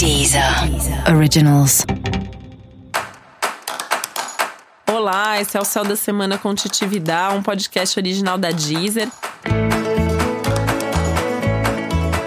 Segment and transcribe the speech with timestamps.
[0.00, 0.42] Deezer
[1.14, 1.84] Originals.
[4.90, 9.10] Olá, esse é o Céu da Semana com Titividade, um podcast original da Deezer.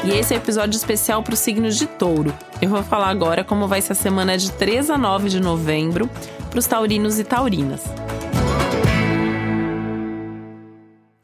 [0.06, 2.32] E esse é o episódio especial para os signos de touro.
[2.62, 6.08] Eu vou falar agora como vai ser a semana de 3 a 9 de novembro
[6.52, 7.82] para os taurinos e taurinas.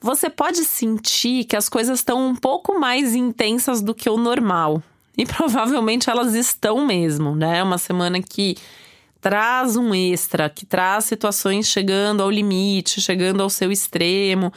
[0.02, 4.82] Você pode sentir que as coisas estão um pouco mais intensas do que o normal.
[5.20, 7.58] E provavelmente elas estão mesmo, né?
[7.58, 8.56] É uma semana que
[9.20, 14.50] traz um extra, que traz situações chegando ao limite, chegando ao seu extremo,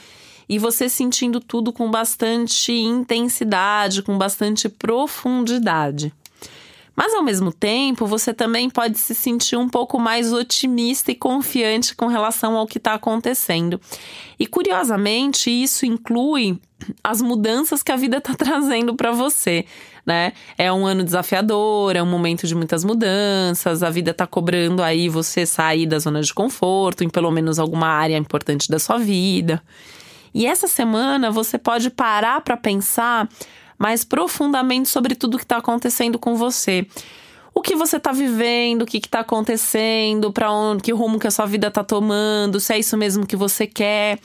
[0.48, 6.14] e você sentindo tudo com bastante intensidade, com bastante profundidade.
[6.94, 11.94] Mas ao mesmo tempo, você também pode se sentir um pouco mais otimista e confiante
[11.94, 13.80] com relação ao que está acontecendo.
[14.38, 16.58] E curiosamente, isso inclui
[17.02, 19.64] as mudanças que a vida está trazendo para você.
[20.04, 20.32] Né?
[20.58, 25.08] É um ano desafiador, é um momento de muitas mudanças, a vida está cobrando aí
[25.08, 29.62] você sair da zona de conforto em pelo menos alguma área importante da sua vida.
[30.34, 33.28] E essa semana você pode parar para pensar
[33.82, 36.86] mais profundamente sobre tudo que está acontecendo com você.
[37.52, 41.32] O que você está vivendo, o que está acontecendo, para onde, que rumo que a
[41.32, 44.20] sua vida está tomando, se é isso mesmo que você quer.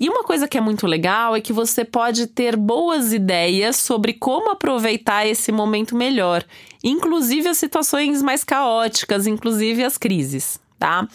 [0.00, 4.14] E uma coisa que é muito legal é que você pode ter boas ideias sobre
[4.14, 6.44] como aproveitar esse momento melhor,
[6.82, 11.06] inclusive as situações mais caóticas, inclusive as crises, tá?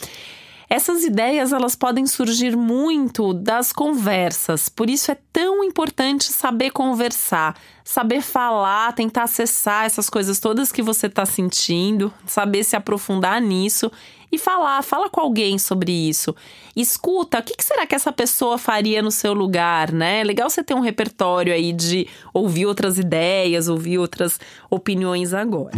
[0.73, 7.55] Essas ideias elas podem surgir muito das conversas, por isso é tão importante saber conversar,
[7.83, 13.91] saber falar, tentar acessar essas coisas todas que você está sentindo, saber se aprofundar nisso
[14.31, 16.35] e falar, fala com alguém sobre isso.
[16.75, 20.21] Escuta, o que, será que essa pessoa faria no seu lugar, né?
[20.21, 24.39] É legal você ter um repertório aí de ouvir outras ideias, ouvir outras
[24.71, 25.77] opiniões agora.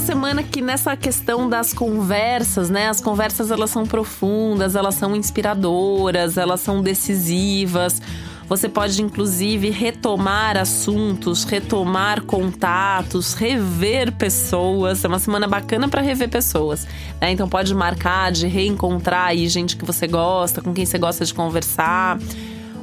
[0.00, 2.88] Semana que nessa questão das conversas, né?
[2.88, 8.00] As conversas elas são profundas, elas são inspiradoras, elas são decisivas.
[8.48, 15.04] Você pode inclusive retomar assuntos, retomar contatos, rever pessoas.
[15.04, 16.86] É uma semana bacana para rever pessoas.
[17.20, 17.32] Né?
[17.32, 21.34] Então pode marcar de reencontrar aí gente que você gosta, com quem você gosta de
[21.34, 22.18] conversar,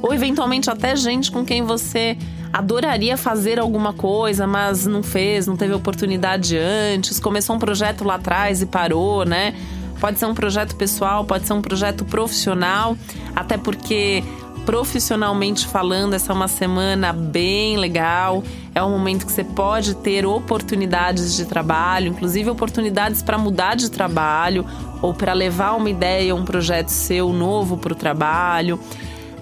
[0.02, 2.18] ou eventualmente até gente com quem você
[2.54, 8.14] adoraria fazer alguma coisa, mas não fez, não teve oportunidade antes, começou um projeto lá
[8.14, 9.56] atrás e parou, né?
[9.98, 12.96] Pode ser um projeto pessoal, pode ser um projeto profissional,
[13.34, 14.22] até porque
[14.64, 18.44] profissionalmente falando, essa é uma semana bem legal.
[18.72, 23.90] É um momento que você pode ter oportunidades de trabalho, inclusive oportunidades para mudar de
[23.90, 24.64] trabalho
[25.02, 28.78] ou para levar uma ideia, um projeto seu novo para o trabalho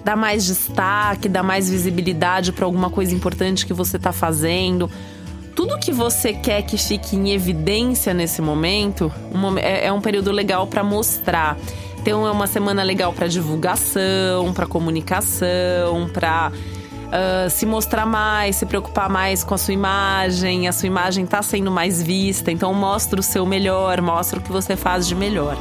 [0.03, 4.89] dá mais destaque, dá mais visibilidade para alguma coisa importante que você está fazendo.
[5.55, 9.11] Tudo que você quer que fique em evidência nesse momento
[9.61, 11.57] é, é um período legal para mostrar.
[11.99, 18.65] Então é uma semana legal para divulgação, para comunicação, para uh, se mostrar mais, se
[18.65, 20.67] preocupar mais com a sua imagem.
[20.67, 24.51] A sua imagem está sendo mais vista, então mostra o seu melhor, mostra o que
[24.51, 25.55] você faz de melhor.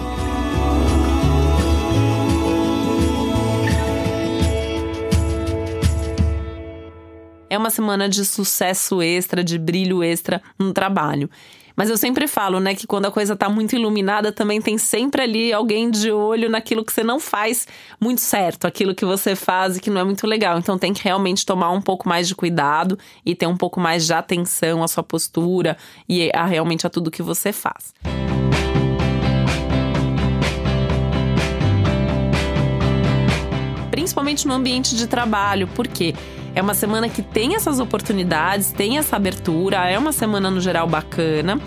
[7.53, 11.29] É uma semana de sucesso extra, de brilho extra no trabalho.
[11.77, 15.21] Mas eu sempre falo, né, que quando a coisa tá muito iluminada, também tem sempre
[15.23, 17.69] ali alguém de olho naquilo que você não faz
[18.01, 20.59] muito certo, aquilo que você faz e que não é muito legal.
[20.59, 24.07] Então tem que realmente tomar um pouco mais de cuidado e ter um pouco mais
[24.07, 25.77] de atenção à sua postura
[26.09, 27.93] e a realmente a tudo que você faz.
[33.91, 36.42] Principalmente no ambiente de trabalho, porque quê?
[36.55, 40.87] É uma semana que tem essas oportunidades, tem essa abertura, é uma semana no geral
[40.87, 41.59] bacana.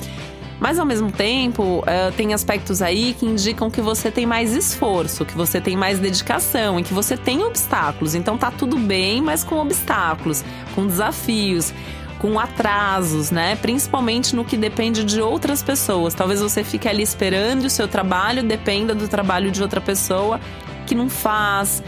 [0.59, 5.25] Mas ao mesmo tempo, uh, tem aspectos aí que indicam que você tem mais esforço,
[5.25, 8.15] que você tem mais dedicação e que você tem obstáculos.
[8.15, 11.73] Então tá tudo bem, mas com obstáculos, com desafios,
[12.19, 13.57] com atrasos, né?
[13.57, 16.13] Principalmente no que depende de outras pessoas.
[16.13, 20.39] Talvez você fique ali esperando e o seu trabalho dependa do trabalho de outra pessoa
[20.85, 21.83] que não faz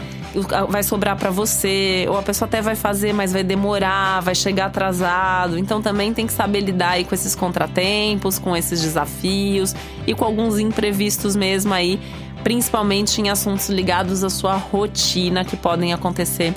[0.68, 4.66] vai sobrar para você, ou a pessoa até vai fazer, mas vai demorar, vai chegar
[4.66, 5.58] atrasado.
[5.58, 9.74] Então também tem que saber lidar aí com esses contratempos, com esses desafios
[10.06, 12.00] e com alguns imprevistos mesmo aí,
[12.42, 16.54] principalmente em assuntos ligados à sua rotina que podem acontecer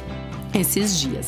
[0.53, 1.27] esses dias.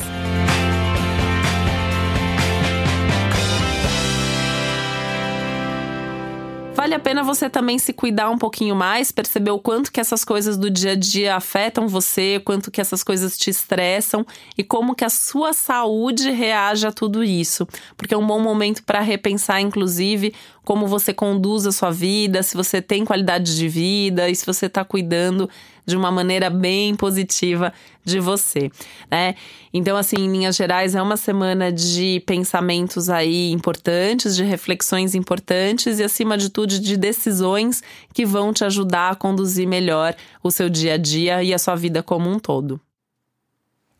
[6.84, 10.22] Vale a pena você também se cuidar um pouquinho mais, perceber o quanto que essas
[10.22, 14.26] coisas do dia a dia afetam você, quanto que essas coisas te estressam
[14.58, 17.66] e como que a sua saúde reage a tudo isso.
[17.96, 20.34] Porque é um bom momento para repensar, inclusive,
[20.64, 24.66] como você conduz a sua vida, se você tem qualidade de vida e se você
[24.66, 25.48] está cuidando
[25.86, 27.72] de uma maneira bem positiva
[28.02, 28.70] de você,
[29.10, 29.34] né?
[29.72, 35.98] Então, assim, em linhas gerais, é uma semana de pensamentos aí importantes, de reflexões importantes
[35.98, 37.82] e, acima de tudo, de decisões
[38.14, 41.74] que vão te ajudar a conduzir melhor o seu dia a dia e a sua
[41.74, 42.80] vida como um todo.